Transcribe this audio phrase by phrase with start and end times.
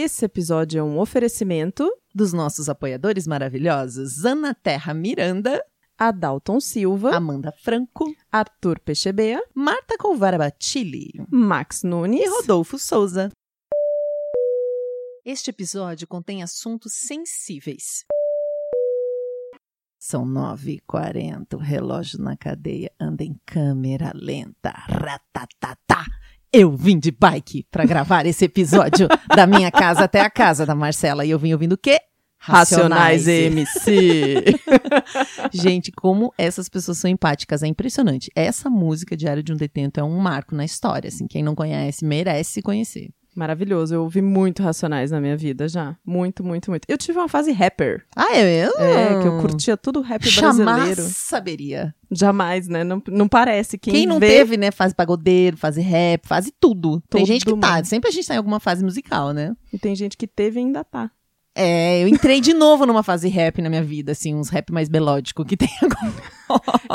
[0.00, 5.60] Esse episódio é um oferecimento Dos nossos apoiadores maravilhosos, Ana Terra Miranda,
[5.98, 13.32] Adalton Silva, Amanda Franco, Arthur Pechebea, Marta Colvara Batilli Max Nunes e Rodolfo Souza.
[15.24, 18.04] Este episódio contém assuntos sensíveis.
[19.98, 24.70] São 9h40, o relógio na cadeia anda em câmera lenta.
[24.70, 26.06] Ratatatá.
[26.52, 30.74] Eu vim de bike para gravar esse episódio da minha casa até a casa da
[30.74, 31.24] Marcela.
[31.24, 31.98] E eu vim ouvindo o quê?
[32.38, 34.44] Racionais MC.
[35.52, 38.30] Gente, como essas pessoas são empáticas, é impressionante.
[38.34, 42.04] Essa música Diário de um Detento é um marco na história, assim, quem não conhece
[42.04, 43.10] merece conhecer.
[43.38, 45.96] Maravilhoso, eu ouvi muito Racionais na minha vida já.
[46.04, 46.84] Muito, muito, muito.
[46.88, 48.04] Eu tive uma fase rapper.
[48.16, 48.80] Ah, é mesmo?
[48.80, 51.02] É, que eu curtia tudo rap Jamais brasileiro.
[51.02, 51.94] saberia.
[52.10, 52.82] Jamais, né?
[52.82, 53.78] Não, não parece.
[53.78, 57.00] Quem, Quem, não vê, teve, né, fase pagodeiro, fase rap, fase tudo.
[57.08, 59.54] Tem Todo gente que tá, sempre a gente tá em alguma fase musical, né?
[59.72, 61.08] E tem gente que teve e ainda tá.
[61.60, 64.88] É, eu entrei de novo numa fase rap na minha vida, assim, uns rap mais
[64.88, 66.38] melódico que tem agora.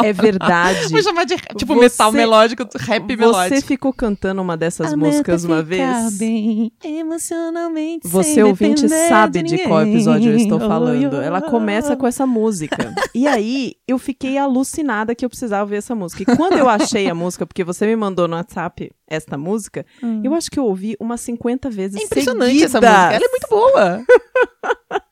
[0.08, 0.88] É verdade.
[0.89, 3.61] Vou chamar de tipo Você- metal melódico, rap Você melódico.
[3.67, 6.17] ficou cantando uma dessas A músicas uma vez?
[6.17, 9.95] Bem, emocionalmente Você ouvinte sabe de qual ninguém.
[9.95, 11.22] episódio eu estou falando.
[11.22, 12.94] Ela começa com essa música.
[13.14, 16.23] E aí eu fiquei alucinada que eu precisava ouvir essa música.
[16.23, 19.86] E quando eu achei a música, porque você me mandou no WhatsApp esta música,
[20.23, 22.89] eu acho que eu ouvi umas 50 vezes É impressionante essa seguidas.
[22.89, 23.14] música.
[23.14, 24.03] Ela é muito boa.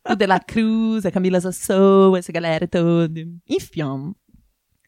[0.10, 3.22] O De La Cruz, a Camila Zassou, essa galera toda.
[3.48, 4.14] Enfim.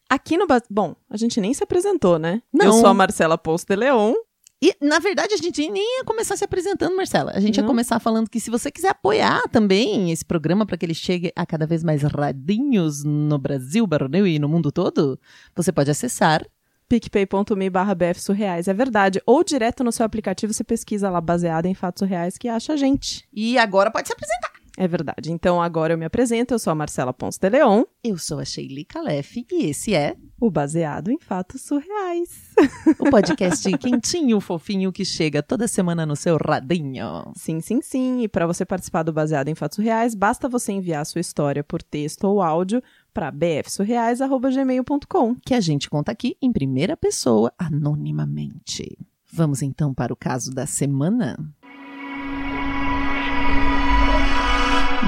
[0.08, 0.46] Aqui no...
[0.70, 2.42] Bom, a gente nem se apresentou, né?
[2.52, 2.66] Não.
[2.66, 4.14] Eu sou a Marcela Ponce de Leon.
[4.62, 7.32] E, na verdade, a gente nem ia começar se apresentando, Marcela.
[7.34, 7.68] A gente ia Não?
[7.68, 11.44] começar falando que se você quiser apoiar também esse programa para que ele chegue a
[11.44, 15.20] cada vez mais radinhos no Brasil, Barulho e no mundo todo,
[15.54, 16.46] você pode acessar.
[16.88, 18.68] picpay.me barra BF Surreais.
[18.68, 19.20] É verdade.
[19.26, 22.76] Ou direto no seu aplicativo, você pesquisa lá, baseado em fatos surreais, que acha a
[22.76, 23.26] gente.
[23.32, 24.54] E agora pode se apresentar.
[24.76, 25.30] É verdade.
[25.30, 26.52] Então agora eu me apresento.
[26.52, 27.84] Eu sou a Marcela Ponce de Leon.
[28.02, 32.52] Eu sou a Sheili Calef e esse é O baseado em fatos surreais.
[32.98, 37.32] o podcast quentinho, fofinho que chega toda semana no seu radinho.
[37.36, 38.22] Sim, sim, sim.
[38.22, 41.62] E para você participar do Baseado em Fatos Reais, basta você enviar a sua história
[41.62, 42.82] por texto ou áudio
[43.14, 45.36] para bfsurreais.gmail.com.
[45.36, 48.98] Que a gente conta aqui em primeira pessoa, anonimamente.
[49.32, 51.38] Vamos então para o caso da semana?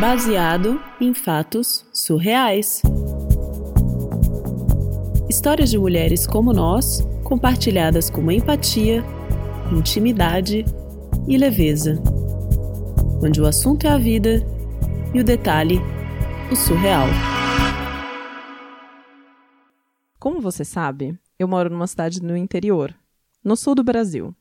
[0.00, 2.80] Baseado em fatos surreais.
[5.28, 9.04] Histórias de mulheres como nós, compartilhadas com empatia,
[9.72, 10.64] intimidade
[11.26, 12.00] e leveza.
[13.22, 14.46] Onde o assunto é a vida
[15.14, 15.80] e o detalhe,
[16.50, 17.08] o surreal.
[20.18, 22.94] Como você sabe, eu moro numa cidade no interior,
[23.44, 24.34] no sul do Brasil.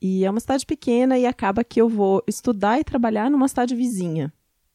[0.00, 3.74] E é uma cidade pequena e acaba que eu vou estudar e trabalhar numa cidade
[3.74, 4.32] vizinha.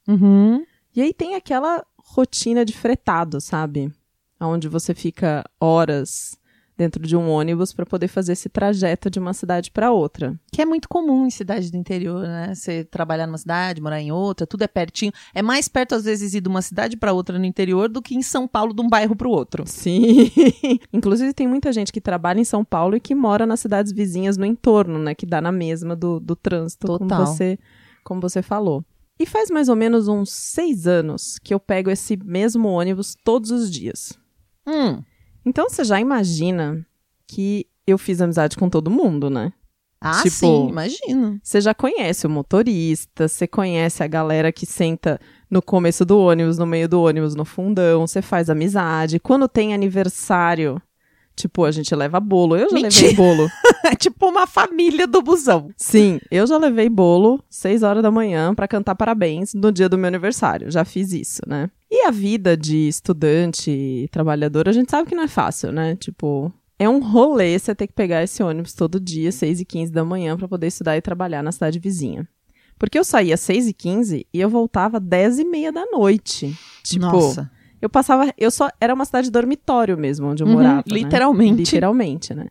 [0.07, 0.66] Uhum.
[0.96, 3.91] E aí tem aquela rotina de fretado, sabe?
[4.40, 6.38] Onde você fica horas
[6.77, 10.39] dentro de um ônibus para poder fazer esse trajeto de uma cidade para outra.
[10.51, 12.53] Que é muito comum em cidade do interior, né?
[12.53, 15.11] Você trabalhar numa cidade, morar em outra, tudo é pertinho.
[15.33, 18.16] É mais perto, às vezes, ir de uma cidade para outra no interior do que
[18.16, 19.63] em São Paulo, de um bairro para o outro.
[19.66, 20.31] Sim.
[20.93, 24.37] Inclusive tem muita gente que trabalha em São Paulo e que mora nas cidades vizinhas
[24.37, 25.16] no entorno, né?
[25.16, 27.25] Que dá na mesma do, do trânsito, como Total.
[27.25, 27.57] você,
[28.03, 28.85] como você falou.
[29.19, 33.49] E faz mais ou menos uns seis anos que eu pego esse mesmo ônibus todos
[33.49, 34.13] os dias.
[34.67, 35.01] Hum.
[35.47, 36.85] Então você já imagina
[37.25, 39.53] que eu fiz amizade com todo mundo, né?
[40.02, 41.40] Ah, Tipo- sim, imagino.
[41.41, 45.18] Você já conhece o motorista, você conhece a galera que senta
[45.50, 49.19] no começo do ônibus, no meio do ônibus, no fundão, você faz amizade.
[49.19, 50.81] Quando tem aniversário,
[51.35, 52.58] tipo, a gente leva bolo.
[52.58, 53.08] Eu já Mentira.
[53.08, 53.50] levei bolo.
[53.85, 55.69] É tipo uma família do busão.
[55.78, 59.97] Sim, eu já levei bolo seis horas da manhã pra cantar parabéns no dia do
[59.97, 60.69] meu aniversário.
[60.69, 61.69] Já fiz isso, né?
[62.00, 65.96] E a vida de estudante e trabalhador, a gente sabe que não é fácil, né?
[65.96, 69.91] Tipo, é um rolê você ter que pegar esse ônibus todo dia, 6 e 15
[69.91, 72.28] da manhã, pra poder estudar e trabalhar na cidade vizinha.
[72.78, 75.85] Porque eu saía às 6 e 15 e eu voltava às 10 e meia da
[75.88, 76.55] noite.
[76.84, 77.49] Tipo, Nossa.
[77.82, 78.32] eu passava.
[78.38, 78.70] Eu só.
[78.79, 80.78] Era uma cidade dormitório mesmo, onde eu Uhum, morava.
[80.78, 80.84] né?
[80.88, 81.58] literalmente.
[81.64, 82.46] Literalmente, né?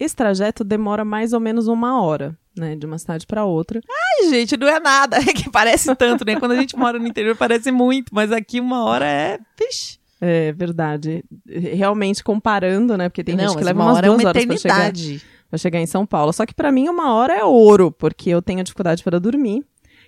[0.00, 2.74] Esse trajeto demora mais ou menos uma hora, né?
[2.74, 3.82] De uma cidade pra outra.
[3.86, 5.18] Ai, gente, não é nada.
[5.28, 6.40] É que parece tanto, né?
[6.40, 9.38] Quando a gente mora no interior parece muito, mas aqui uma hora é.
[9.58, 9.98] Vixe.
[10.18, 11.22] É verdade.
[11.46, 13.10] Realmente comparando, né?
[13.10, 14.92] Porque tem não, gente que leva uma umas hora é duas uma horas pra chegar,
[15.50, 16.32] pra chegar em São Paulo.
[16.32, 19.62] Só que pra mim uma hora é ouro, porque eu tenho dificuldade para dormir.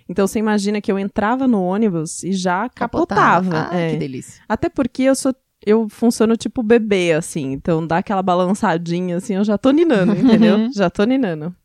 [0.09, 3.69] Então você imagina que eu entrava no ônibus e já capotava.
[3.71, 3.91] Ah, é.
[3.91, 4.41] que delícia.
[4.49, 5.33] Até porque eu sou
[5.65, 7.51] eu funciono tipo bebê, assim.
[7.51, 10.71] Então dá aquela balançadinha, assim, eu já tô ninando, entendeu?
[10.73, 11.55] já tô ninando.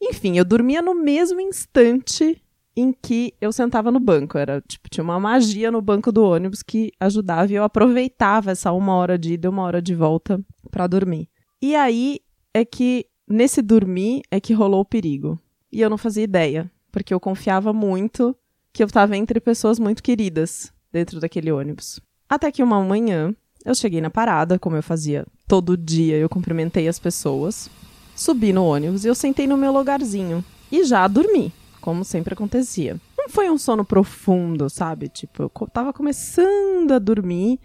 [0.00, 2.40] Enfim, eu dormia no mesmo instante
[2.76, 4.38] em que eu sentava no banco.
[4.38, 8.72] Era tipo, tinha uma magia no banco do ônibus que ajudava e eu aproveitava essa
[8.72, 10.40] uma hora de ida e uma hora de volta
[10.70, 11.28] para dormir.
[11.60, 12.20] E aí
[12.54, 15.40] é que, nesse dormir, é que rolou o perigo.
[15.72, 18.34] E eu não fazia ideia, porque eu confiava muito
[18.72, 22.00] que eu estava entre pessoas muito queridas dentro daquele ônibus.
[22.28, 23.34] Até que uma manhã,
[23.64, 27.70] eu cheguei na parada, como eu fazia todo dia, eu cumprimentei as pessoas,
[28.14, 33.00] subi no ônibus e eu sentei no meu lugarzinho e já dormi, como sempre acontecia.
[33.16, 35.08] Não foi um sono profundo, sabe?
[35.08, 37.58] Tipo, eu tava começando a dormir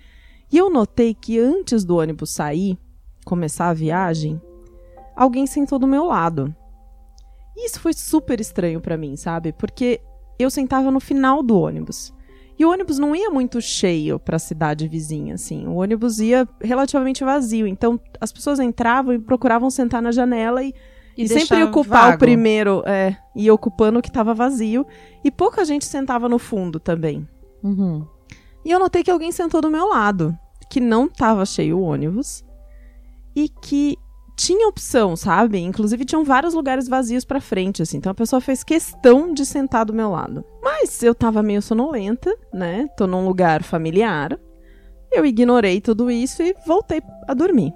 [0.51, 2.77] e eu notei que antes do ônibus sair,
[3.25, 4.42] começar a viagem,
[5.15, 6.56] alguém sentou do meu lado.
[7.56, 9.51] E isso foi super estranho para mim, sabe?
[9.51, 10.00] Porque
[10.39, 12.13] eu sentava no final do ônibus.
[12.63, 15.68] E o ônibus não ia muito cheio para a cidade vizinha, assim.
[15.68, 17.68] O ônibus ia relativamente vazio.
[17.68, 20.74] Então, as pessoas entravam e procuravam sentar na janela e,
[21.18, 22.15] e, e sempre ocupar vago.
[22.15, 24.88] o primeiro, é, e ocupando o que estava vazio.
[25.25, 27.27] E pouca gente sentava no fundo também.
[27.62, 28.07] Uhum.
[28.63, 30.33] E eu notei que alguém sentou do meu lado,
[30.69, 32.45] que não estava cheio o ônibus
[33.36, 33.98] e que
[34.35, 35.59] tinha opção, sabe?
[35.59, 37.97] Inclusive tinham vários lugares vazios pra frente, assim.
[37.97, 40.44] Então a pessoa fez questão de sentar do meu lado.
[40.62, 42.88] Mas eu tava meio sonolenta, né?
[42.97, 44.39] Tô num lugar familiar.
[45.12, 47.74] Eu ignorei tudo isso e voltei a dormir.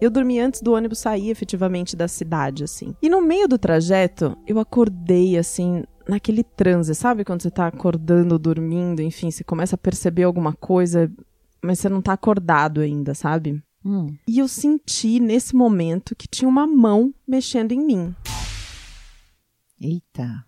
[0.00, 2.94] Eu dormi antes do ônibus sair efetivamente da cidade, assim.
[3.00, 7.24] E no meio do trajeto, eu acordei, assim, naquele transe, sabe?
[7.24, 11.10] Quando você tá acordando, dormindo, enfim, você começa a perceber alguma coisa,
[11.62, 13.62] mas você não tá acordado ainda, sabe?
[13.86, 14.18] Hum.
[14.26, 18.16] E eu senti nesse momento que tinha uma mão mexendo em mim.
[19.80, 20.44] Eita.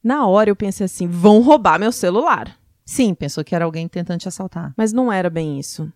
[0.00, 2.56] Na hora eu pensei assim: vão roubar meu celular.
[2.84, 4.72] Sim, pensou que era alguém tentando te assaltar.
[4.76, 5.92] Mas não era bem isso.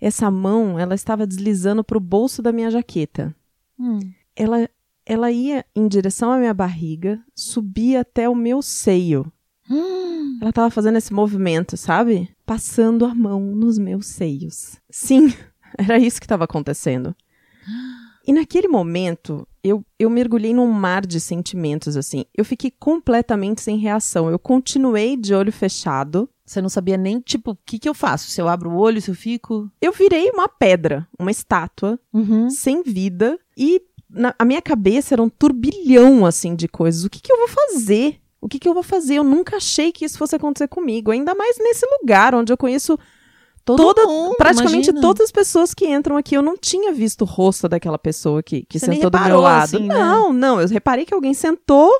[0.00, 3.32] Essa mão, ela estava deslizando pro bolso da minha jaqueta.
[3.78, 4.00] Hum.
[4.34, 4.68] Ela,
[5.06, 9.32] ela ia em direção à minha barriga, subia até o meu seio.
[9.70, 10.38] Hum.
[10.40, 12.28] Ela estava fazendo esse movimento, sabe?
[12.48, 14.76] Passando a mão nos meus seios.
[14.90, 15.32] Sim,
[15.78, 17.14] era isso que estava acontecendo.
[18.26, 22.24] E naquele momento, eu, eu mergulhei num mar de sentimentos, assim.
[22.34, 24.30] Eu fiquei completamente sem reação.
[24.30, 26.28] Eu continuei de olho fechado.
[26.44, 28.30] Você não sabia nem, tipo, o que, que eu faço?
[28.30, 29.70] Se eu abro o olho, se eu fico.
[29.80, 32.48] Eu virei uma pedra, uma estátua, Uhum.
[32.50, 33.38] sem vida.
[33.56, 37.04] E na, a minha cabeça era um turbilhão, assim, de coisas.
[37.04, 38.18] O que, que eu vou fazer?
[38.40, 39.14] O que, que eu vou fazer?
[39.16, 41.10] Eu nunca achei que isso fosse acontecer comigo.
[41.10, 42.98] Ainda mais nesse lugar onde eu conheço
[43.64, 45.00] Todo toda, mundo, praticamente imagina.
[45.02, 46.34] todas as pessoas que entram aqui.
[46.34, 49.64] Eu não tinha visto o rosto daquela pessoa que, que Você sentou do meu lado.
[49.76, 49.94] assim, né?
[49.94, 50.58] não, não.
[50.60, 51.90] Eu reparei que alguém sentou.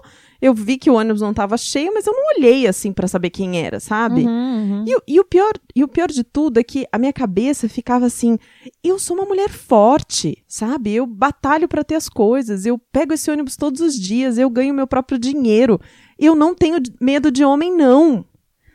[0.41, 3.29] Eu vi que o ônibus não estava cheio, mas eu não olhei assim pra saber
[3.31, 4.25] quem era, sabe?
[4.25, 4.85] Uhum, uhum.
[4.87, 7.69] E, o- e o pior, e o pior de tudo é que a minha cabeça
[7.69, 8.39] ficava assim:
[8.83, 10.95] eu sou uma mulher forte, sabe?
[10.95, 14.73] Eu batalho pra ter as coisas, eu pego esse ônibus todos os dias, eu ganho
[14.73, 15.81] meu próprio dinheiro.
[16.19, 18.25] Eu não tenho medo de homem, não.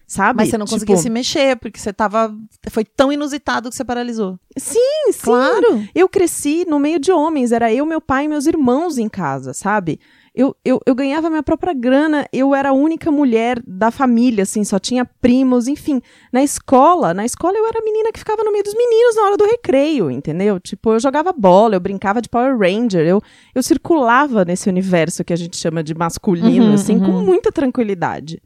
[0.07, 0.37] Sabe?
[0.37, 2.35] Mas você não Tipo, conseguia se mexer, porque você tava.
[2.69, 4.39] Foi tão inusitado que você paralisou.
[4.57, 5.19] Sim, sim.
[5.23, 5.87] Claro.
[5.95, 9.53] Eu cresci no meio de homens, era eu, meu pai e meus irmãos em casa,
[9.53, 9.99] sabe?
[10.35, 14.63] Eu, eu, eu ganhava minha própria grana, eu era a única mulher da família, assim,
[14.63, 16.01] só tinha primos, enfim.
[16.31, 19.21] Na escola, na escola eu era a menina que ficava no meio dos meninos na
[19.23, 20.59] hora do recreio, entendeu?
[20.59, 23.21] Tipo, eu jogava bola, eu brincava de Power Ranger, eu,
[23.53, 27.25] eu circulava nesse universo que a gente chama de masculino, Uhum, assim, com uhum.
[27.25, 28.41] muita tranquilidade,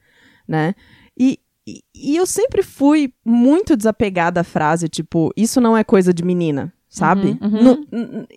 [0.45, 0.75] né?
[1.17, 6.13] E, e, e eu sempre fui muito desapegada à frase, tipo, isso não é coisa
[6.13, 7.37] de menina, sabe?
[7.41, 7.63] Uhum, uhum.
[7.63, 8.27] No-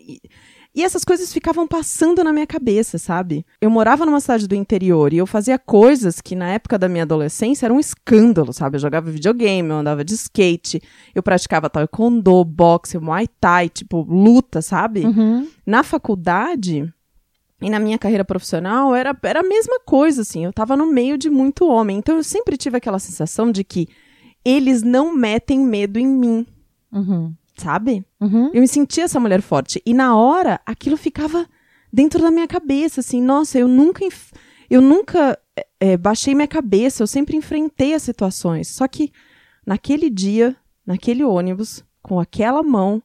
[0.75, 3.45] e, essas coisas ficavam passando na minha cabeça, sabe?
[3.61, 7.03] Eu morava numa cidade do interior e eu fazia coisas que na época da minha
[7.03, 8.77] adolescência eram um escândalo, sabe?
[8.77, 10.81] Eu jogava videogame, eu andava de skate,
[11.15, 15.05] eu praticava taekwondo, boxe, muay thai, tipo, luta, sabe?
[15.05, 15.49] Uhum.
[15.67, 16.93] na faculdade
[17.61, 20.45] e na minha carreira profissional era, era a mesma coisa, assim.
[20.45, 21.99] Eu tava no meio de muito homem.
[21.99, 23.89] Então eu sempre tive aquela sensação de que
[24.45, 26.47] eles não metem medo em mim,
[26.93, 27.33] Uhum.
[27.61, 28.05] Sabe?
[28.21, 28.51] Uhum.
[28.53, 29.83] Eu me sentia essa mulher forte.
[29.85, 31.47] E na hora, aquilo ficava
[31.93, 33.23] dentro da minha cabeça, assim.
[33.23, 34.05] Nossa, eu nunca.
[34.69, 38.69] Eu nunca é, é, baixei minha cabeça, eu sempre enfrentei as situações.
[38.69, 39.13] Só que
[39.67, 43.03] naquele dia, naquele ônibus, com aquela mão,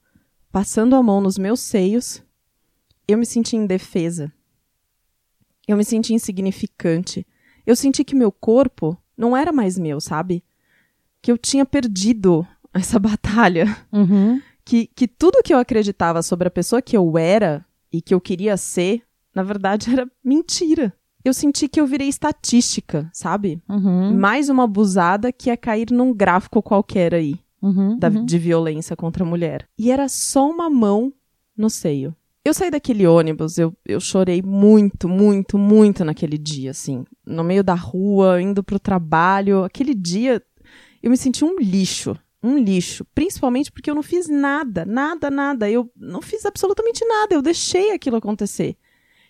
[0.52, 2.24] passando a mão nos meus seios,
[3.08, 4.32] eu me senti indefesa.
[5.68, 7.26] Eu me senti insignificante.
[7.66, 10.44] Eu senti que meu corpo não era mais meu, sabe?
[11.22, 14.41] Que eu tinha perdido essa batalha Uhum.
[14.63, 18.22] que, que tudo que eu acreditava sobre a pessoa que eu era e que eu
[18.22, 19.01] queria ser,
[19.34, 20.94] na verdade era mentira.
[21.24, 23.60] Eu senti que eu virei estatística, sabe?
[23.67, 24.15] Uhum.
[24.15, 27.98] Mais uma abusada que ia cair num gráfico qualquer aí Uhum.
[27.98, 28.25] da- Uhum.
[28.25, 29.67] de violência contra a mulher.
[29.77, 31.12] E era só uma mão
[31.58, 32.15] no seio.
[32.44, 37.03] Eu saí daquele ônibus, eu, eu chorei muito, muito, muito naquele dia, assim.
[37.25, 39.63] No meio da rua, indo pro trabalho.
[39.63, 40.39] Aquele dia,
[41.01, 42.15] eu me senti um lixo.
[42.46, 43.06] Um lixo.
[43.16, 45.70] Principalmente porque eu não fiz nada, nada, nada.
[45.70, 47.34] Eu não fiz absolutamente nada.
[47.34, 48.78] Eu deixei aquilo acontecer.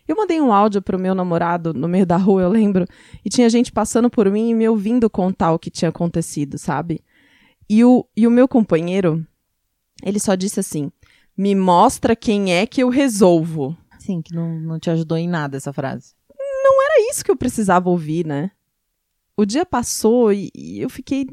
[0.08, 2.86] Eu mandei um áudio pro meu namorado no meio da rua, eu lembro,
[3.24, 7.04] e tinha gente passando por mim e me ouvindo contar o que tinha acontecido, sabe?
[7.68, 9.26] E o, e o meu companheiro,
[10.04, 10.92] ele só disse assim:
[11.36, 13.76] me mostra quem é que eu resolvo.
[14.00, 16.14] Sim, que não, não te ajudou em nada essa frase.
[16.38, 18.52] Não era isso que eu precisava ouvir, né?
[19.36, 21.28] O dia passou e, e eu fiquei.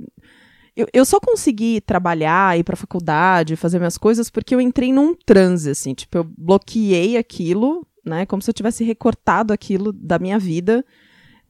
[0.77, 5.15] Eu, eu só consegui trabalhar, ir pra faculdade, fazer minhas coisas porque eu entrei num
[5.15, 5.93] transe, assim.
[5.95, 8.27] Tipo, eu bloqueei aquilo né?
[8.27, 10.85] Como se eu tivesse recortado aquilo da minha vida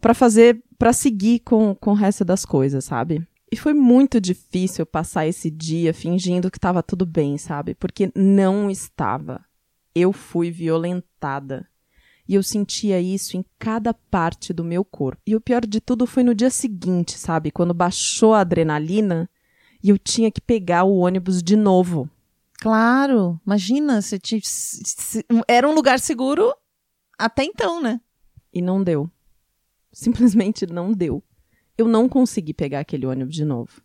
[0.01, 3.27] para fazer, para seguir com, com o resto das coisas, sabe?
[3.51, 7.75] E foi muito difícil passar esse dia fingindo que estava tudo bem, sabe?
[7.75, 9.45] Porque não estava.
[9.95, 11.67] Eu fui violentada.
[12.29, 15.21] E eu sentia isso em cada parte do meu corpo.
[15.27, 17.51] E o pior de tudo foi no dia seguinte, sabe?
[17.51, 19.29] Quando baixou a adrenalina
[19.83, 22.09] e eu tinha que pegar o ônibus de novo.
[22.61, 26.55] Claro, imagina, se, te, se, era um lugar seguro
[27.19, 28.01] até então, né?
[28.53, 29.11] E não deu.
[29.93, 31.23] Simplesmente não deu.
[31.77, 33.83] Eu não consegui pegar aquele ônibus de novo.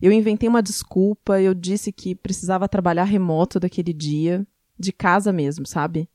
[0.00, 4.46] Eu inventei uma desculpa, eu disse que precisava trabalhar remoto daquele dia,
[4.78, 6.08] de casa mesmo, sabe?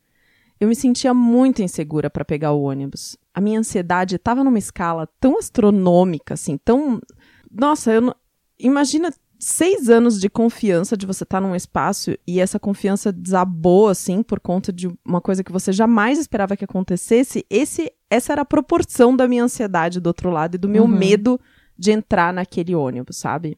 [0.59, 3.17] Eu me sentia muito insegura para pegar o ônibus.
[3.33, 7.01] A minha ansiedade estava numa escala tão astronômica, assim, tão.
[7.49, 8.15] Nossa, eu não...
[8.59, 13.87] imagina seis anos de confiança de você estar tá num espaço e essa confiança desabou,
[13.87, 18.41] assim, por conta de uma coisa que você jamais esperava que acontecesse, esse, essa era
[18.41, 20.89] a proporção da minha ansiedade do outro lado e do meu uhum.
[20.89, 21.39] medo
[21.77, 23.57] de entrar naquele ônibus, sabe?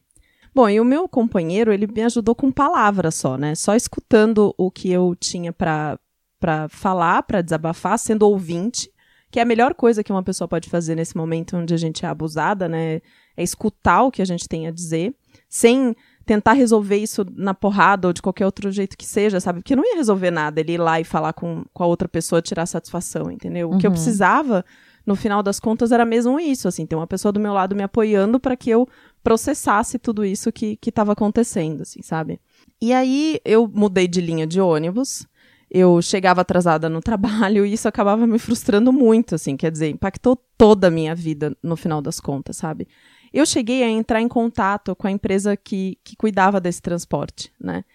[0.53, 3.55] Bom, e o meu companheiro, ele me ajudou com palavras só, né?
[3.55, 5.97] Só escutando o que eu tinha para
[6.41, 8.91] para falar, para desabafar, sendo ouvinte,
[9.29, 12.03] que é a melhor coisa que uma pessoa pode fazer nesse momento onde a gente
[12.03, 12.95] é abusada, né?
[13.37, 15.15] É escutar o que a gente tem a dizer
[15.47, 15.95] sem
[16.25, 19.59] tentar resolver isso na porrada ou de qualquer outro jeito que seja, sabe?
[19.59, 22.41] Porque não ia resolver nada ele ir lá e falar com, com a outra pessoa,
[22.41, 23.69] tirar satisfação, entendeu?
[23.69, 23.95] O que eu uhum.
[23.95, 24.65] precisava,
[25.05, 27.83] no final das contas, era mesmo isso, assim, ter uma pessoa do meu lado me
[27.83, 28.87] apoiando para que eu
[29.23, 32.39] processasse tudo isso que estava acontecendo, assim, sabe?
[32.81, 35.27] E aí eu mudei de linha de ônibus,
[35.71, 40.35] eu chegava atrasada no trabalho e isso acabava me frustrando muito, assim, quer dizer, impactou
[40.57, 42.87] toda a minha vida no final das contas, sabe?
[43.33, 47.85] Eu cheguei a entrar em contato com a empresa que, que cuidava desse transporte, né?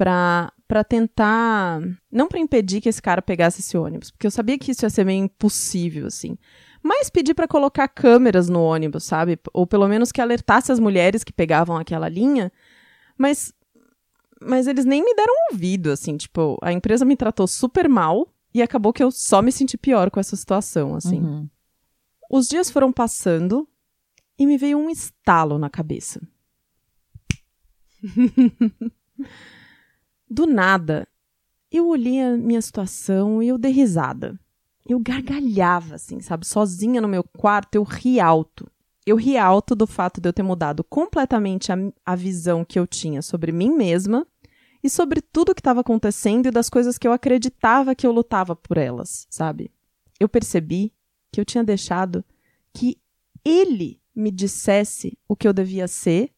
[0.00, 1.80] para tentar.
[2.10, 4.90] Não para impedir que esse cara pegasse esse ônibus, porque eu sabia que isso ia
[4.90, 6.38] ser meio impossível, assim.
[6.82, 9.38] Mas pedir para colocar câmeras no ônibus, sabe?
[9.52, 12.50] Ou pelo menos que alertasse as mulheres que pegavam aquela linha.
[13.18, 13.52] Mas.
[14.40, 16.16] Mas eles nem me deram ouvido, assim.
[16.16, 20.10] Tipo, a empresa me tratou super mal e acabou que eu só me senti pior
[20.10, 21.20] com essa situação, assim.
[21.20, 21.48] Uhum.
[22.30, 23.68] Os dias foram passando
[24.38, 26.20] e me veio um estalo na cabeça.
[30.30, 31.06] Do nada,
[31.70, 34.38] eu olhei a minha situação e eu dei risada.
[34.86, 36.46] Eu gargalhava, assim, sabe?
[36.46, 38.70] Sozinha no meu quarto, eu ri alto.
[39.04, 42.86] Eu ri alto do fato de eu ter mudado completamente a, a visão que eu
[42.86, 44.26] tinha sobre mim mesma
[44.82, 48.56] e sobre tudo que estava acontecendo e das coisas que eu acreditava que eu lutava
[48.56, 49.70] por elas, sabe?
[50.18, 50.92] Eu percebi
[51.30, 52.24] que eu tinha deixado
[52.72, 52.98] que
[53.44, 56.32] ele me dissesse o que eu devia ser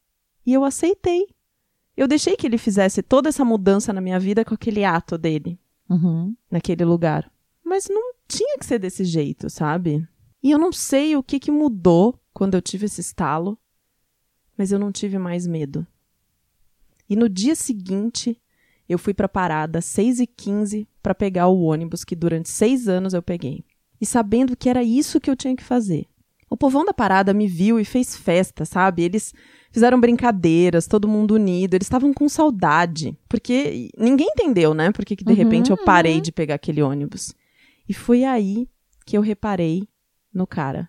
[0.45, 1.27] e eu aceitei.
[1.95, 5.59] Eu deixei que ele fizesse toda essa mudança na minha vida com aquele ato dele,
[5.89, 6.35] uhum.
[6.49, 7.31] naquele lugar.
[7.63, 10.07] Mas não tinha que ser desse jeito, sabe?
[10.41, 13.57] E eu não sei o que, que mudou quando eu tive esse estalo,
[14.57, 15.85] mas eu não tive mais medo.
[17.09, 18.39] E no dia seguinte,
[18.87, 22.87] eu fui para a parada 6 e 15 para pegar o ônibus que durante seis
[22.87, 23.63] anos eu peguei.
[23.99, 26.07] E sabendo que era isso que eu tinha que fazer.
[26.49, 29.01] O povão da parada me viu e fez festa, sabe?
[29.01, 29.33] Eles
[29.71, 33.17] fizeram brincadeiras, todo mundo unido, eles estavam com saudade.
[33.27, 34.91] Porque ninguém entendeu, né?
[34.91, 36.21] Porque que de uhum, repente eu parei uhum.
[36.21, 37.33] de pegar aquele ônibus.
[37.89, 38.67] E foi aí
[39.05, 39.87] que eu reparei
[40.33, 40.87] no cara.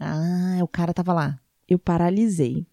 [0.00, 1.40] Ah, o cara tava lá.
[1.68, 2.66] Eu paralisei.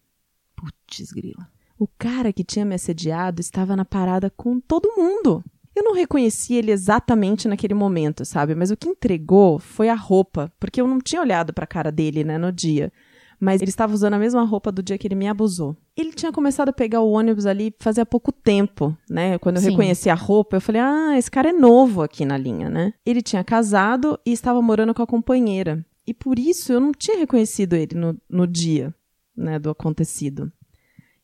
[0.55, 1.48] Putz, grila.
[1.77, 5.44] O cara que tinha me assediado estava na parada com todo mundo.
[5.75, 8.55] Eu não reconheci ele exatamente naquele momento, sabe?
[8.55, 11.91] Mas o que entregou foi a roupa, porque eu não tinha olhado para a cara
[11.91, 12.94] dele, né, no dia.
[13.38, 15.75] Mas ele estava usando a mesma roupa do dia que ele me abusou.
[15.98, 19.38] Ele tinha começado a pegar o ônibus ali fazia pouco tempo, né?
[19.38, 19.72] Quando eu Sim.
[19.72, 22.94] reconheci a roupa, eu falei: "Ah, esse cara é novo aqui na linha, né?".
[23.05, 25.86] Ele tinha casado e estava morando com a companheira.
[26.08, 28.96] E por isso eu não tinha reconhecido ele no, no dia,
[29.36, 30.50] né, do acontecido.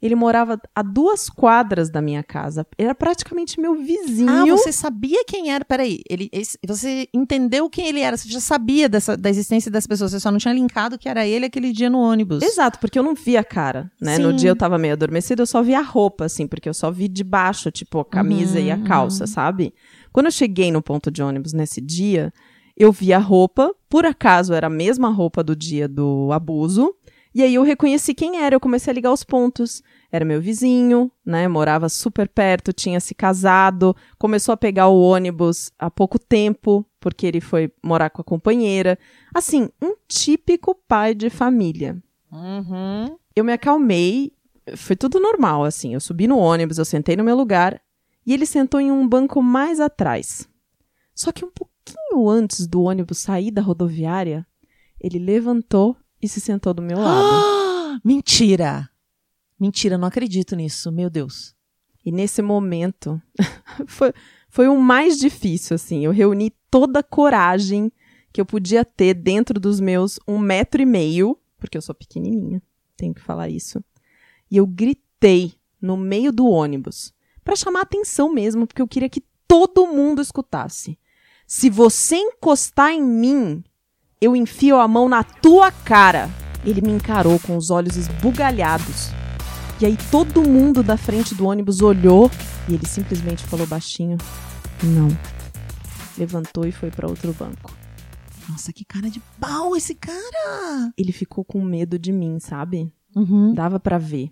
[0.02, 2.66] Ele morava a duas quadras da minha casa.
[2.78, 4.30] Era praticamente meu vizinho.
[4.30, 5.64] Ah, você sabia quem era?
[5.64, 8.18] Peraí, ele, esse- você entendeu quem ele era?
[8.18, 11.28] Você já sabia dessa, da existência das pessoas, você só não tinha linkado que era
[11.28, 12.42] ele aquele dia no ônibus.
[12.44, 14.18] Exato, porque eu não vi a cara, né?
[14.18, 14.36] No Sim.
[14.38, 17.08] dia eu tava meio adormecida, eu só vi a roupa, assim, porque eu só vi
[17.08, 19.74] de baixo, tipo, a camisa e a Uhum, calça, sabe?
[20.12, 22.34] Quando eu cheguei no ponto de ônibus nesse dia,
[22.76, 26.96] eu vi a roupa, por acaso era a mesma roupa do dia do abuso,
[27.34, 29.82] e aí eu reconheci quem era, eu comecei a ligar os pontos.
[30.12, 31.48] Era meu vizinho, né?
[31.48, 37.26] Morava super perto, tinha se casado, começou a pegar o ônibus há pouco tempo, porque
[37.26, 39.00] ele foi morar com a companheira.
[39.34, 43.18] Assim, um típico pai de família Uhum.
[43.36, 44.32] eu me acalmei,
[44.76, 45.94] foi tudo normal, assim.
[45.94, 47.82] Eu subi no ônibus, eu sentei no meu lugar
[48.26, 50.48] e ele sentou em um banco mais atrás.
[51.16, 54.46] Só que um pouquinho antes do ônibus sair da rodoviária,
[55.00, 58.00] ele levantou e se sentou do meu lado.
[58.04, 58.90] Mentira!
[59.60, 61.56] Mentira, não acredito nisso, meu Deus.
[62.04, 63.22] E nesse momento,
[63.86, 64.12] foi,
[64.50, 66.04] foi o mais difícil, assim.
[66.04, 67.92] Eu reuni toda a coragem
[68.34, 72.62] que eu podia ter dentro dos meus um metro e meio, porque eu sou pequenininha,
[72.98, 73.84] tenho que falar isso.
[74.50, 77.14] E eu gritei no meio do ônibus,
[77.44, 80.98] para chamar atenção mesmo, porque eu queria que todo mundo escutasse.
[81.46, 83.64] Se você encostar em mim,
[84.22, 86.30] eu enfio a mão na tua cara.
[86.64, 89.10] Ele me encarou com os olhos esbugalhados.
[89.82, 92.30] E aí todo mundo da frente do ônibus olhou
[92.70, 94.18] e ele simplesmente falou baixinho:
[94.84, 95.08] "Não".
[96.18, 97.76] Levantou e foi para outro banco.
[98.48, 100.92] Nossa, que cara de pau esse cara!
[100.98, 102.94] Ele ficou com medo de mim, sabe?
[103.16, 103.54] Uhum.
[103.54, 104.32] Dava pra ver.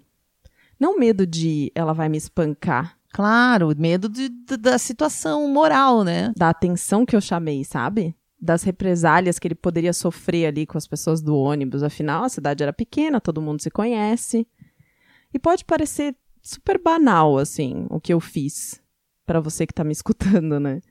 [0.80, 6.32] Não medo de ela vai me espancar, Claro, medo de- de- da situação moral, né?
[6.38, 8.16] da atenção que eu chamei, sabe?
[8.42, 11.84] Das represálias que ele poderia sofrer ali com as pessoas do ônibus.
[11.84, 14.48] Afinal, a cidade era pequena, todo mundo se conhece.
[15.34, 18.82] E pode parecer super banal, assim, o que eu fiz.
[19.26, 20.82] Pra você que tá me escutando, né?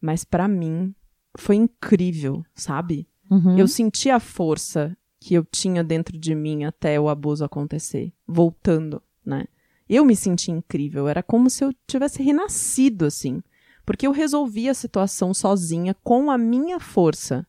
[0.00, 0.94] Mas pra mim,
[1.36, 3.08] foi incrível, sabe?
[3.30, 3.56] Uhum.
[3.56, 9.00] Eu senti a força que eu tinha dentro de mim até o abuso acontecer, voltando,
[9.24, 9.44] né?
[9.88, 13.42] Eu me senti incrível, era como se eu tivesse renascido assim,
[13.84, 17.46] porque eu resolvi a situação sozinha com a minha força.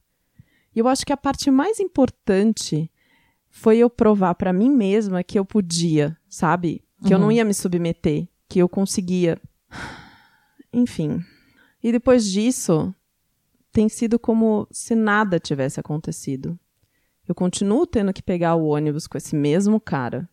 [0.76, 2.89] E eu acho que a parte mais importante
[3.50, 6.84] foi eu provar pra mim mesma que eu podia, sabe?
[7.06, 9.39] Que eu não ia me submeter, que eu conseguia.
[10.74, 11.24] Enfim.
[11.84, 12.96] E depois disso,
[13.72, 16.58] tem sido como se nada tivesse acontecido.
[17.28, 20.28] Eu continuo tendo que pegar o ônibus com esse mesmo cara.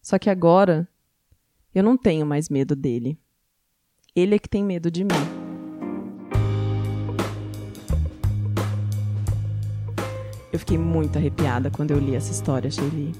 [0.00, 0.88] Só que agora
[1.74, 3.18] eu não tenho mais medo dele.
[4.18, 5.10] Ele é que tem medo de mim.
[10.52, 13.14] Eu fiquei muito arrepiada quando eu li essa história, Shelly.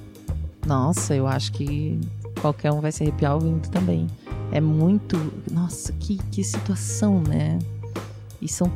[0.66, 2.00] Nossa, eu acho que
[2.40, 4.08] qualquer um vai se arrepiar ouvindo também.
[4.50, 5.16] É muito.
[5.52, 7.60] Nossa, que, que situação, né?
[8.42, 8.68] E são.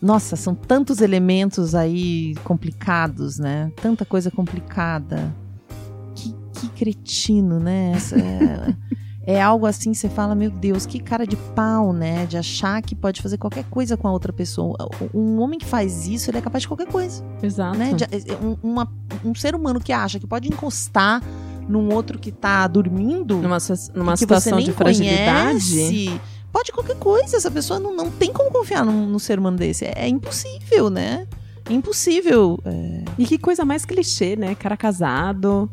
[0.00, 3.70] Nossa, são tantos elementos aí complicados, né?
[3.80, 5.32] Tanta coisa complicada.
[6.16, 7.92] Que, que cretino, né?
[7.94, 8.16] Essa
[9.24, 12.26] é, algo assim, você fala, meu Deus, que cara de pau, né?
[12.26, 14.76] De achar que pode fazer qualquer coisa com a outra pessoa.
[15.14, 17.78] Um homem que faz isso, ele é capaz de qualquer coisa Exato.
[17.78, 17.92] né?
[17.92, 18.06] De-
[18.44, 18.88] um, uma-
[19.24, 21.22] um ser humano que acha que pode encostar
[21.68, 23.58] num outro que tá dormindo, Numa,
[23.94, 25.70] numa situação de fragilidade.
[25.70, 26.20] conhece,
[26.52, 27.36] pode qualquer coisa.
[27.36, 29.84] Essa pessoa não, não tem como confiar num, num ser humano desse.
[29.84, 31.26] É, é impossível, né?
[31.70, 32.58] É impossível.
[32.64, 34.56] É, E que coisa mais clichê, né?
[34.56, 35.70] Cara casado.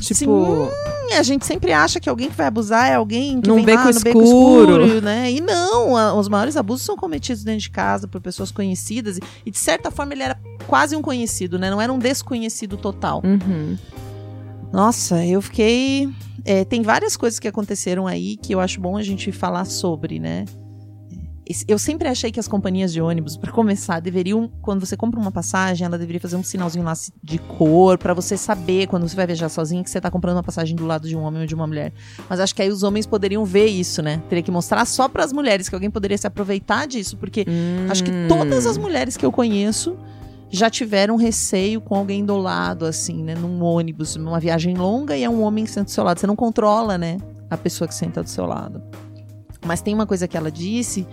[0.00, 0.68] Tipo,
[1.08, 3.64] Sim, a gente sempre acha que alguém que vai abusar é alguém que Num vem
[3.66, 4.84] beco lá no beco escuro.
[4.84, 5.30] escuro, né?
[5.30, 9.18] E não, a- os maiores abusos são cometidos dentro de casa por pessoas conhecidas.
[9.18, 11.70] E, e, de certa forma ele era quase um conhecido, né?
[11.70, 13.22] Não era um desconhecido total.
[13.24, 13.76] uhum.
[14.72, 16.08] Nossa, eu fiquei.
[16.44, 20.18] é, tem várias coisas que aconteceram aí que eu acho bom a gente falar sobre,
[20.18, 20.46] né?
[21.66, 25.32] Eu sempre achei que as companhias de ônibus, para começar, deveriam, quando você compra uma
[25.32, 29.26] passagem, ela deveria fazer um sinalzinho lá de cor, pra você saber quando você vai
[29.26, 31.54] viajar sozinho que você tá comprando uma passagem do lado de um homem ou de
[31.54, 31.92] uma mulher.
[32.28, 34.22] Mas acho que aí os homens poderiam ver isso, né?
[34.28, 37.44] Teria que mostrar só para as mulheres, que alguém poderia se aproveitar disso, porque
[37.90, 39.96] Acho que todas as mulheres que eu conheço
[40.50, 43.34] já tiveram receio com alguém do lado, assim, né?
[43.34, 46.20] Num ônibus, numa viagem longa e é um homem que senta do seu lado.
[46.20, 47.16] Você não controla, né?
[47.50, 48.82] A pessoa que senta do seu lado.
[49.64, 51.06] Mas tem uma coisa que ela disse,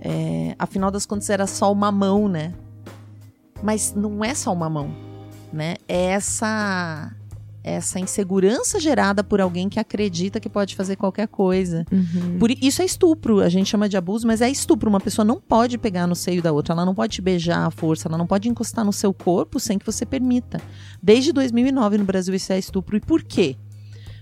[0.00, 2.52] é, afinal das contas era só uma mão, né?
[3.62, 4.94] Mas não é só uma mão,
[5.52, 5.76] né?
[5.88, 7.12] É essa
[7.62, 11.84] essa insegurança gerada por alguém que acredita que pode fazer qualquer coisa.
[11.92, 12.38] Uhum.
[12.38, 14.88] Por isso é estupro, a gente chama de abuso, mas é estupro.
[14.88, 17.70] Uma pessoa não pode pegar no seio da outra, ela não pode te beijar à
[17.70, 20.60] força, ela não pode encostar no seu corpo sem que você permita.
[21.02, 22.96] Desde 2009 no Brasil isso é estupro.
[22.96, 23.56] E por quê?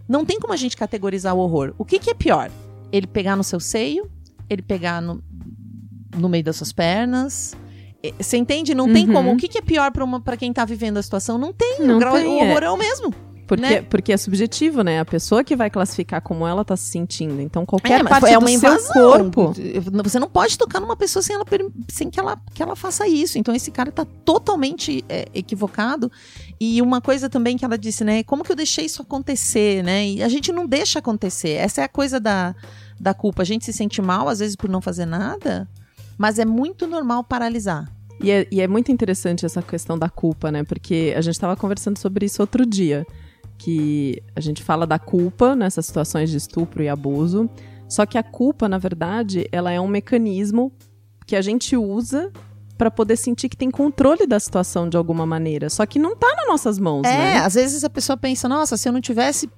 [0.09, 1.75] Não tem como a gente categorizar o horror.
[1.79, 2.51] O que, que é pior?
[2.97, 4.11] Ele pegar no seu seio?
[4.49, 5.23] Ele pegar no,
[6.17, 7.55] no meio das suas pernas?
[8.19, 8.75] Você entende?
[8.75, 9.13] Não tem Uhum.
[9.13, 9.33] como.
[9.33, 9.91] O que, que é pior
[10.25, 11.39] pra quem tá vivendo a situação?
[11.39, 11.81] Não tem.
[11.81, 12.71] Não o, grau, tem, o horror é.
[12.71, 13.15] o mesmo.
[13.47, 13.83] Porque, né?
[13.83, 14.99] porque é subjetivo, né?
[14.99, 17.41] A pessoa que vai classificar como ela tá se sentindo.
[17.41, 18.93] Então, qualquer mas parte é do uma seu invasão.
[18.93, 19.55] corpo...
[20.03, 21.45] Você não pode tocar numa pessoa sem, ela,
[21.89, 23.39] sem que, ela, que ela faça isso.
[23.39, 26.11] Então, esse cara tá totalmente é, equivocado.
[26.61, 28.25] E uma coisa também que ela disse, né?
[28.25, 30.05] Como que eu deixei isso acontecer, né?
[30.09, 31.51] E a gente não deixa acontecer.
[31.51, 32.53] Essa é a coisa da,
[32.99, 33.43] da culpa.
[33.43, 35.69] A gente se sente mal, às vezes, por não fazer nada.
[36.19, 37.91] Mas é muito normal paralisar.
[38.21, 40.65] E é, e é muito interessante essa questão da culpa, né?
[40.65, 43.07] Porque a gente estava conversando sobre isso outro dia.
[43.59, 47.49] Que a gente fala da culpa nessas situações de estupro e abuso.
[47.89, 50.73] Só que a culpa, na verdade, ela é um mecanismo
[51.27, 52.33] que a gente usa
[52.77, 55.71] para poder sentir que tem controle da situação de alguma maneira.
[55.71, 57.39] Só que não tá nas nossas mãos, É, né?
[57.39, 59.49] às vezes a pessoa pensa, nossa, se eu não tivesse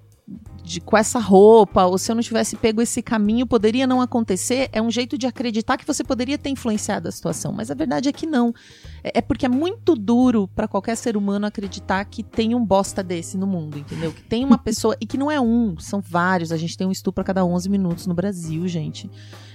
[0.69, 4.69] de- com essa roupa, ou se eu não tivesse pego esse caminho, poderia não acontecer.
[4.73, 7.53] É um jeito de acreditar que você poderia ter influenciado a situação.
[7.53, 8.55] Mas a verdade é que não.
[9.03, 13.03] É, é porque é muito duro pra qualquer ser humano acreditar que tem um bosta
[13.03, 14.13] desse no mundo, entendeu?
[14.13, 14.97] Que tem uma pessoa.
[15.01, 16.53] e que não é um, são vários.
[16.53, 19.11] A gente tem um estupro a cada 11 minutos no Brasil, gente.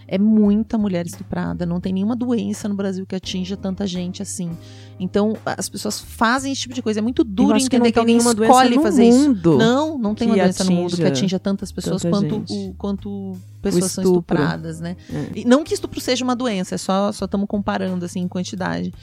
[0.07, 1.65] É muita mulher estuprada.
[1.65, 4.51] Não tem nenhuma doença no Brasil que atinja tanta gente assim.
[4.99, 6.99] Então, as pessoas fazem esse tipo de coisa.
[6.99, 9.17] É muito duro que entender que, tem alguém escolhe fazer isso.
[9.17, 12.43] mundo Não, não tem uma que doença no mundo que atinja tantas pessoas tanta quanto,
[12.53, 14.95] o, quanto pessoas são estupradas, né?
[15.11, 15.39] É.
[15.39, 18.93] E não que estupro seja uma doença, é só só estamos comparando assim em quantidade.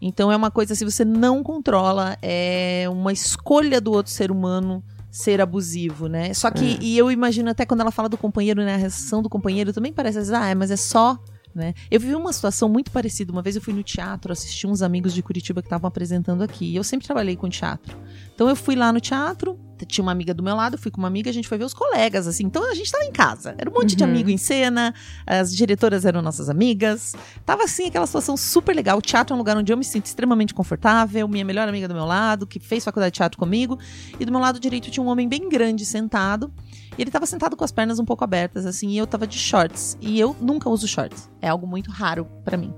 [0.00, 4.82] Então é uma coisa se você não controla, é uma escolha do outro ser humano
[5.10, 6.32] ser abusivo, né?
[6.34, 6.78] Só que É.
[6.80, 9.92] e eu imagino até quando ela fala do companheiro, né, a reação do companheiro também
[9.92, 11.18] parece às vezes, ah, mas é só
[11.54, 11.74] né?
[11.90, 13.32] Eu vivi uma situação muito parecida.
[13.32, 16.66] Uma vez eu fui no teatro, assisti uns amigos de Curitiba que estavam apresentando aqui.
[16.66, 17.96] E eu sempre trabalhei com teatro.
[18.34, 21.08] Então eu fui lá no teatro, tinha uma amiga do meu lado, fui com uma
[21.08, 22.44] amiga, a gente foi ver os colegas, assim.
[22.44, 23.54] Então a gente tava em casa.
[23.58, 24.10] Era um monte de Uhum.
[24.10, 24.94] amigo em cena,
[25.26, 27.14] as diretoras eram nossas amigas.
[27.44, 28.98] Tava assim, aquela situação super legal.
[28.98, 31.26] O teatro é um lugar onde eu me sinto extremamente confortável.
[31.28, 33.78] Minha melhor amiga do meu lado, que fez faculdade de teatro comigo.
[34.18, 36.52] E do meu lado direito tinha um homem bem grande sentado.
[37.00, 39.38] E ele tava sentado com as pernas um pouco abertas, assim, e eu tava de
[39.38, 39.96] shorts.
[40.02, 41.30] E eu nunca uso shorts.
[41.40, 42.74] É algo muito raro pra mim.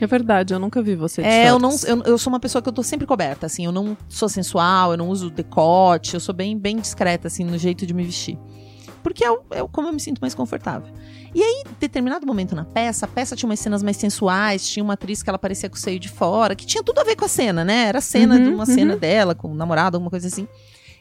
[0.00, 1.84] É verdade, eu nunca vi você de É, eu não, shorts.
[1.86, 4.92] eu, eu sou uma pessoa que eu tô sempre coberta, assim, eu não sou sensual,
[4.92, 8.38] eu não uso decote, eu sou bem, bem discreta, assim, no jeito de me vestir.
[9.02, 10.90] Porque é, o- é como eu me sinto mais confortável.
[11.34, 14.82] E aí, em determinado momento na peça, a peça tinha umas cenas mais sensuais, tinha
[14.82, 17.14] uma atriz que ela parecia com o seio de fora, que tinha tudo a ver
[17.14, 17.84] com a cena, né?
[17.88, 18.74] Era a cena Uhum, de uma uhum.
[18.74, 20.48] cena dela, com o namorado, alguma coisa assim.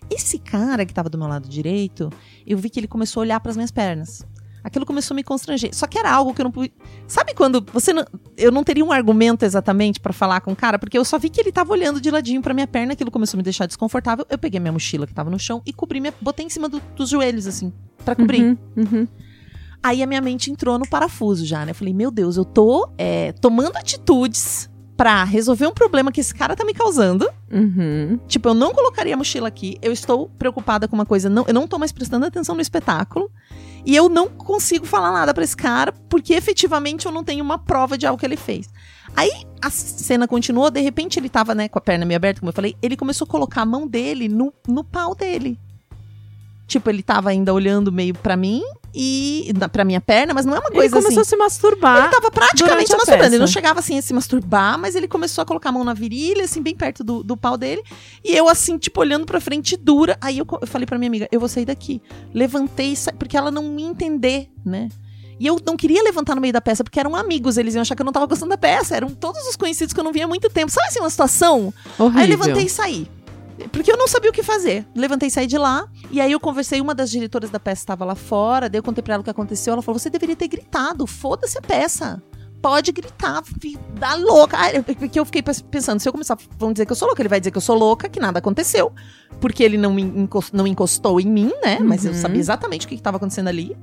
[0.09, 2.09] Esse cara que tava do meu lado direito,
[2.45, 4.23] eu vi que ele começou a olhar pras minhas pernas.
[4.61, 5.73] Aquilo começou a me constranger.
[5.73, 6.73] Só que era algo que eu não pude.
[7.07, 8.05] Sabe quando você não...
[8.35, 11.29] eu não teria um argumento exatamente pra falar com o cara, porque eu só vi
[11.29, 14.25] que ele tava olhando de ladinho pra minha perna, aquilo começou a me deixar desconfortável.
[14.29, 16.81] Eu peguei minha mochila que tava no chão e cobri minha, botei em cima do-
[16.95, 17.71] dos joelhos assim,
[18.03, 18.43] pra cobrir.
[18.43, 19.07] Uhum, uhum.
[19.81, 21.71] Aí a minha mente entrou no parafuso já, né?
[21.71, 26.35] Eu falei, meu Deus, eu tô é, tomando atitudes pra resolver um problema que esse
[26.35, 27.25] cara tá me causando.
[27.49, 28.19] Uhum.
[28.27, 29.77] Tipo, eu não colocaria a mochila aqui.
[29.81, 31.29] Eu estou preocupada com uma coisa.
[31.29, 33.31] Não, eu não tô mais prestando atenção no espetáculo.
[33.85, 37.57] E eu não consigo falar nada pra esse cara, porque efetivamente eu não tenho uma
[37.57, 38.67] prova de algo que ele fez.
[39.15, 39.31] Aí
[39.61, 42.53] a cena continuou, de repente ele tava, né, com a perna meio aberta, como eu
[42.53, 45.57] falei, ele começou a colocar a mão dele no, no pau dele.
[46.67, 48.61] Tipo, ele tava ainda olhando meio pra mim
[48.93, 51.21] e pra minha perna, mas não é uma Ele coisa começou assim.
[51.21, 52.03] a se masturbar.
[52.03, 53.25] Ele tava praticamente masturbando.
[53.25, 55.93] Ele não chegava assim a se masturbar, mas ele começou a colocar a mão na
[55.93, 57.83] virilha, assim, bem perto do, do pau dele.
[58.23, 60.17] E eu, assim, tipo, olhando pra frente dura.
[60.21, 62.01] Aí eu, eu falei pra minha amiga, eu vou sair daqui.
[62.33, 63.11] Levantei, e sa...
[63.13, 64.89] porque ela não me entender, né?
[65.39, 67.95] E eu não queria levantar no meio da peça, porque eram amigos, eles iam achar
[67.95, 68.95] que eu não tava gostando da peça.
[68.95, 70.69] Eram todos os conhecidos que eu não via há muito tempo.
[70.69, 71.73] Sabe assim, uma situação?
[71.97, 72.21] Horrível.
[72.21, 73.07] Aí eu levantei e saí.
[73.71, 74.85] Porque eu não sabia o que fazer.
[74.95, 75.85] Levantei e saí de lá.
[76.11, 78.69] E aí eu conversei, uma das diretoras da peça estava lá fora.
[78.69, 79.73] Daí eu contei pra ela o que aconteceu.
[79.73, 81.05] Ela falou: você deveria ter gritado.
[81.05, 82.21] Foda-se a peça.
[82.61, 83.41] Pode gritar,
[83.97, 84.57] dá louca.
[84.97, 87.29] Porque eu fiquei pens- pensando, se eu começar, vão dizer que eu sou louca, ele
[87.29, 88.91] vai dizer que eu sou louca, que nada aconteceu.
[89.39, 91.79] Porque ele não, me encos- não encostou em mim, né?
[91.79, 92.17] Mas eu Uhum.
[92.19, 93.77] sabia exatamente o que estava acontecendo ali.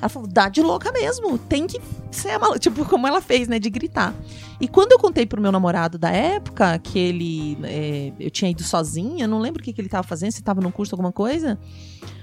[0.00, 1.38] Ela falou, dá de louca mesmo.
[1.38, 1.80] Tem que
[2.10, 2.58] ser maluca.
[2.68, 3.58] Tipo, como ela fez, né?
[3.58, 4.14] De gritar.
[4.60, 7.58] E quando eu contei pro meu namorado da época que ele.
[7.64, 10.60] é, eu tinha ido sozinha, não lembro o que, que ele tava fazendo, se tava
[10.60, 11.58] num curso, alguma coisa.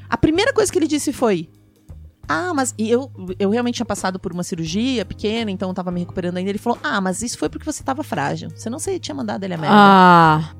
[0.09, 1.49] A primeira coisa que ele disse foi.
[2.27, 5.91] Ah, mas e eu, eu realmente tinha passado por uma cirurgia pequena, então eu tava
[5.91, 6.49] me recuperando ainda.
[6.49, 8.49] Ele falou: Ah, mas isso foi porque você tava frágil.
[8.55, 9.75] Você tinha mandado ele a merda.
[9.77, 10.51] Ah.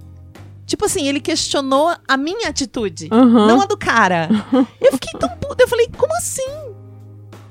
[0.65, 3.47] Tipo assim, ele questionou a minha atitude, Aham.
[3.47, 4.29] não a do cara.
[4.81, 5.63] Eu fiquei tão puta.
[5.63, 6.41] Eu falei: Como assim?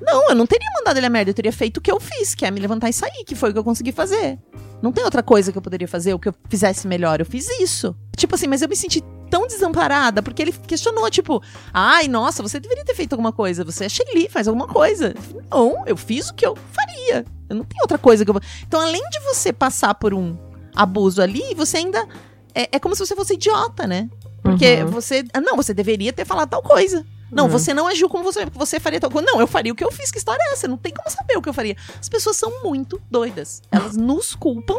[0.05, 1.31] Não, eu não teria mandado ele a merda.
[1.31, 3.51] Eu teria feito o que eu fiz, que é me levantar e sair, que foi
[3.51, 4.39] o que eu consegui fazer.
[4.83, 7.21] Não tem outra coisa que eu poderia fazer, o que eu fizesse melhor.
[7.21, 7.97] Eu fiz isso.
[8.17, 12.61] Tipo assim, mas eu me senti tão desamparada, porque ele questionou, tipo, ai, nossa, você
[12.61, 13.65] deveria ter feito alguma coisa.
[13.65, 15.15] Você é Shelly, faz alguma coisa.
[15.51, 17.25] Não, eu fiz o que eu faria.
[17.49, 18.41] Eu não tenho outra coisa que eu.
[18.67, 20.37] Então, além de você passar por um
[20.75, 22.07] abuso ali, você ainda.
[22.55, 24.09] É, é como se você fosse idiota, né?
[24.43, 24.89] Porque Uhum.
[24.91, 25.25] você.
[25.33, 27.05] ah, Não, você deveria ter falado tal coisa.
[27.35, 27.51] Não, Uhum.
[27.51, 29.27] você não agiu como você, você faria tal coisa.
[29.31, 30.11] Não, eu faria o que eu fiz.
[30.11, 30.69] Que história é essa?
[30.69, 31.77] Não tem como saber o que eu faria.
[32.01, 33.63] As pessoas são muito doidas.
[33.73, 34.79] Elas nos culpam.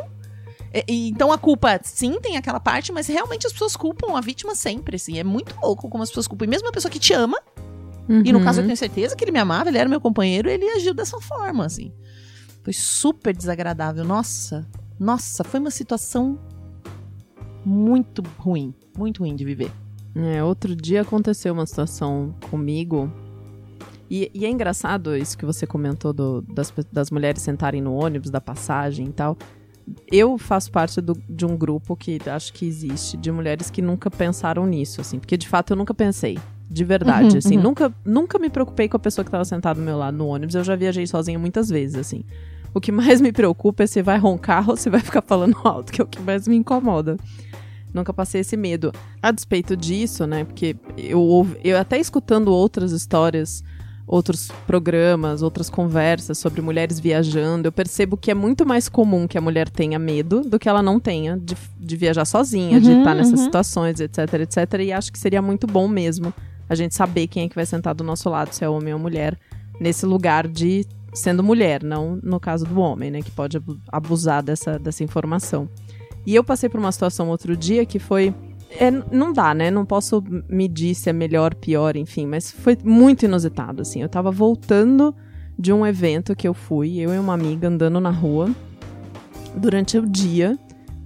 [0.87, 4.95] Então a culpa, sim, tem aquela parte, mas realmente as pessoas culpam a vítima sempre,
[4.97, 5.17] assim.
[5.17, 6.45] É muito louco como as pessoas culpam.
[6.45, 7.37] E mesmo a pessoa que te ama,
[8.09, 8.45] e no Uhum.
[8.45, 11.19] caso eu tenho certeza que ele me amava, ele era meu companheiro, ele agiu dessa
[11.21, 11.91] forma, assim.
[12.63, 14.03] Foi super desagradável.
[14.03, 14.67] Nossa,
[14.99, 16.37] nossa, foi uma situação
[17.65, 18.73] muito ruim.
[18.97, 19.71] Muito ruim de viver.
[20.15, 23.11] É, outro dia aconteceu uma situação comigo.
[24.09, 28.29] E, e é engraçado isso que você comentou do- das, das mulheres sentarem no ônibus,
[28.29, 29.37] da passagem e tal.
[30.11, 34.09] Eu faço parte do- de um grupo que acho que existe, de mulheres que nunca
[34.09, 35.19] pensaram nisso, assim.
[35.19, 36.37] Porque de fato eu nunca pensei.
[36.69, 37.57] De verdade, Uhum, assim.
[37.57, 37.63] uhum.
[37.63, 40.55] Nunca, nunca me preocupei com a pessoa que tava sentada do meu lado no ônibus.
[40.55, 42.23] Eu já viajei sozinha muitas vezes, assim.
[42.73, 45.91] O que mais me preocupa é se vai roncar ou se vai ficar falando alto,
[45.91, 47.17] que é o que mais me incomoda.
[47.95, 48.91] Nunca passei esse medo.
[49.21, 50.43] A despeito disso, né?
[50.43, 53.63] Porque eu, eu até escutando outras histórias,
[54.05, 59.37] outros programas, outras conversas sobre mulheres viajando, eu percebo que é muito mais comum que
[59.37, 62.97] a mulher tenha medo do que ela não tenha de, de viajar sozinha, de Uhum,
[62.99, 63.45] estar nessas uhum.
[63.45, 64.57] situações, etc, etc.
[64.81, 66.33] E acho que seria muito bom mesmo
[66.69, 68.99] a gente saber quem é que vai sentar do nosso lado, se é homem ou
[68.99, 69.39] mulher,
[69.79, 73.21] nesse lugar de sendo mulher, não no caso do homem, né?
[73.21, 75.69] Que pode abu- abusar dessa, dessa informação.
[76.25, 78.33] E eu passei por uma situação outro dia que foi.
[78.71, 79.69] é, não dá, né?
[79.69, 84.01] Não posso medir se é melhor, pior, enfim, mas foi muito inusitado, assim.
[84.01, 85.15] Eu tava voltando
[85.57, 88.49] de um evento que eu fui, eu e uma amiga andando na rua
[89.55, 90.57] durante o dia.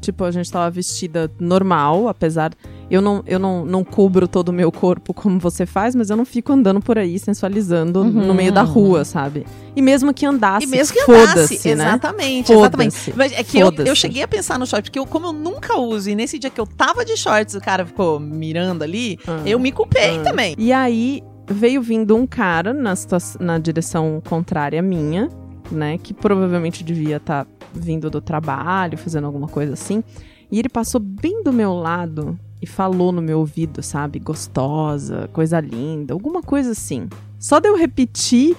[0.02, 2.52] Tipo, a gente tava vestida normal, apesar.
[2.90, 6.18] Eu não, eu não, não cubro todo o meu corpo como você faz, mas eu
[6.18, 8.10] não fico andando por aí sensualizando Uhum.
[8.28, 9.46] no meio da rua, sabe?
[9.76, 11.84] E mesmo que andasse, E mesmo que andasse, né?
[11.86, 13.14] exatamente, exatamente.
[13.16, 15.78] Mas é que eu, eu cheguei a pensar no short, porque eu, como eu nunca
[15.78, 19.42] uso, e nesse dia que eu tava de shorts, o cara ficou mirando ali, Ah.
[19.46, 20.24] eu me culpei Ah.
[20.24, 20.56] também.
[20.58, 22.94] E aí veio vindo um cara na,
[23.40, 25.30] na direção contrária à minha,
[25.72, 26.00] né?
[26.00, 30.04] Que provavelmente devia estar vindo do trabalho, fazendo alguma coisa assim.
[30.52, 34.20] E ele passou bem do meu lado e falou no meu ouvido, sabe?
[34.20, 37.08] Gostosa, coisa linda, alguma coisa assim.
[37.38, 38.56] Só de eu repetir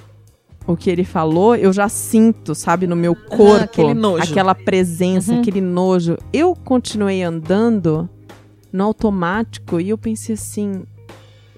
[0.66, 4.30] o que ele falou, eu já sinto, sabe, no meu corpo, aquele nojo.
[4.30, 5.40] aquela presença, Uhum.
[5.40, 6.16] aquele nojo.
[6.32, 8.08] Eu continuei andando
[8.72, 10.84] no automático e eu pensei assim,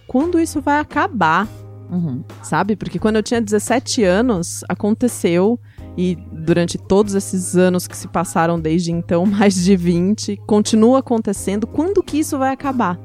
[0.06, 1.46] quando isso vai acabar,
[1.90, 2.22] Uhum.
[2.42, 2.74] sabe?
[2.74, 5.58] Porque quando eu tinha 17 anos, aconteceu
[5.96, 11.66] e durante todos esses anos que se passaram desde então, mais de 20, continua acontecendo.
[11.66, 12.98] Quando que isso vai acabar,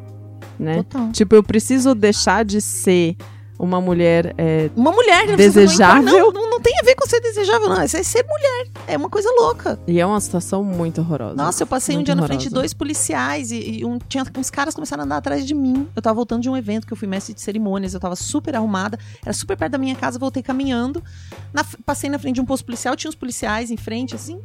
[0.60, 0.84] né?
[0.84, 1.12] Total.
[1.12, 3.16] Tipo, eu preciso deixar de ser
[3.60, 6.04] uma mulher é, Uma mulher não precisa Desejável?
[6.04, 7.84] Não, não, não tem a ver com ser desejável, não.
[7.84, 8.68] Isso é ser mulher.
[8.88, 9.80] É uma coisa louca.
[9.88, 11.36] e é uma situação muito horrorosa.
[11.36, 12.62] Nossa, eu passei um Muito dia na frente de horrorosa.
[12.62, 15.88] dois policiais e, e um, tinha, uns caras começaram a andar atrás de mim.
[15.96, 18.56] Eu tava voltando de um evento que eu fui mestre de cerimônias, eu tava super
[18.56, 21.04] arrumada, era super perto da minha casa, voltei caminhando.
[21.54, 24.40] Na- passei na frente de um posto policial, tinha uns policiais em frente, assim.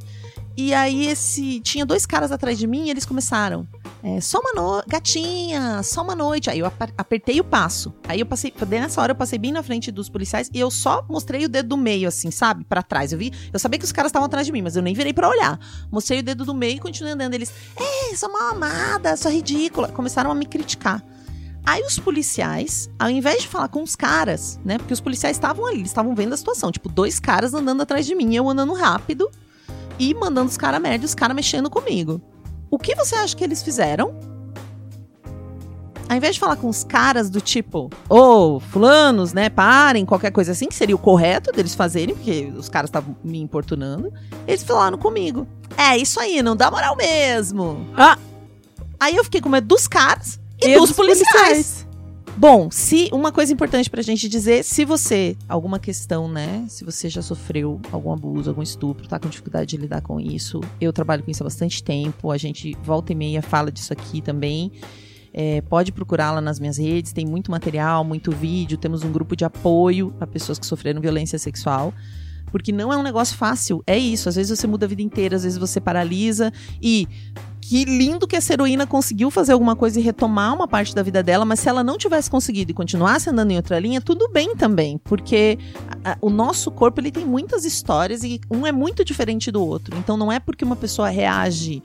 [0.57, 1.61] E aí esse.
[1.61, 3.67] Tinha dois caras atrás de mim e eles começaram.
[4.03, 4.89] É, só uma noite.
[4.89, 6.51] Gatinha, só uma noite.
[6.51, 7.95] Aí eu apertei o passo.
[8.07, 8.53] Aí eu passei.
[8.69, 11.71] Nessa hora eu passei bem na frente dos policiais e eu só mostrei o dedo
[11.71, 12.65] do meio, assim, sabe?
[12.65, 13.13] Pra trás.
[13.13, 13.33] Eu vi.
[13.53, 15.59] Eu sabia que os caras estavam atrás de mim, mas eu nem virei pra olhar.
[15.91, 17.35] Mostrei o dedo do meio e continuei andando.
[17.35, 17.53] Eles.
[17.77, 19.89] É, sou mal amada, sou ridícula.
[19.89, 21.03] Começaram a me criticar.
[21.65, 24.79] Aí os policiais, ao invés de falar com os caras, né?
[24.79, 26.73] Porque os policiais estavam ali, estavam vendo a situação.
[26.73, 29.31] Tipo, dois caras andando atrás de mim, eu andando rápido
[29.99, 32.21] e mandando os caras e os caras mexendo comigo.
[32.71, 34.15] O que você acha que eles fizeram?
[36.09, 40.53] Ao invés de falar com os caras do tipo, ô, fulanos, né, parem, qualquer coisa
[40.53, 44.13] assim, que seria o correto deles fazerem, porque os caras estavam me importunando,
[44.47, 45.47] eles falaram comigo.
[45.77, 47.87] É, isso aí, não dá moral mesmo.
[47.97, 48.19] Ah!
[49.01, 51.87] Aí eu fiquei com medo dos caras e, E dos, policiais.
[52.37, 56.65] Bom, se uma coisa importante pra gente dizer, se você, alguma questão, né?
[56.67, 60.61] Se você já sofreu algum abuso, algum estupro, tá com dificuldade de lidar com isso,
[60.81, 64.23] eu trabalho com isso há bastante tempo, a gente volta e meia fala disso aqui
[64.23, 64.73] também.
[65.35, 69.45] É, pode procurá-la nas minhas redes, tem muito material, muito vídeo, temos um grupo de
[69.45, 71.93] apoio a pessoas que sofreram violência sexual.
[72.53, 74.29] Porque não é um negócio fácil, é isso.
[74.29, 76.53] Às vezes você muda a vida inteira, às vezes você paralisa.
[76.81, 77.09] E
[77.61, 81.23] que lindo que essa heroína conseguiu fazer alguma coisa e retomar uma parte da vida
[81.23, 84.55] dela, mas se ela não tivesse conseguido e continuasse andando em outra linha, tudo bem
[84.55, 85.59] também, porque
[86.05, 89.65] a- a- o nosso corpo ele tem muitas histórias e um é muito diferente do
[89.65, 89.97] outro.
[89.97, 91.83] Então não é porque uma pessoa reage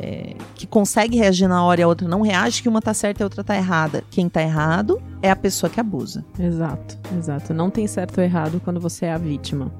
[0.00, 3.20] é, que consegue reagir na hora e a outra não reage, que uma tá certa
[3.20, 4.04] e a outra tá errada.
[4.12, 6.24] Quem tá errado é a pessoa que abusa.
[6.38, 7.52] Exato, exato.
[7.52, 9.72] Não tem certo ou errado quando você é a vítima.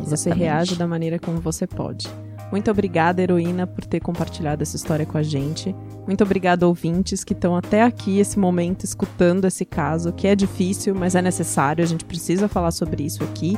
[0.00, 0.38] Você Exatamente.
[0.38, 2.08] reage da maneira como você pode.
[2.50, 5.74] Muito obrigada, heroína, por ter compartilhado essa história com a gente.
[6.04, 10.94] Muito obrigada, ouvintes, que estão até aqui, esse momento, escutando esse caso, que é difícil,
[10.94, 11.84] mas é necessário.
[11.84, 13.56] A gente precisa falar sobre isso aqui.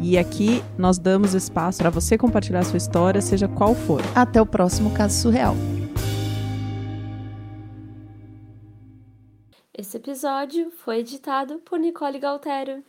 [0.00, 4.00] E aqui nós damos espaço para você compartilhar a sua história, seja qual for.
[4.14, 5.54] Até o próximo caso surreal.
[9.76, 12.82] Esse episódio foi editado por Nicole Galtério.